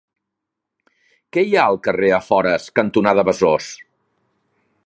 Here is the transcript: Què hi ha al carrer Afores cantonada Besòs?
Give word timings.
Què 1.37 1.43
hi 1.49 1.53
ha 1.59 1.67
al 1.73 1.79
carrer 1.89 2.11
Afores 2.19 2.67
cantonada 2.81 3.27
Besòs? 3.29 3.73